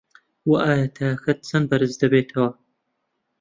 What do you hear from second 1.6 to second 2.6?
بەرز دەبێتەوه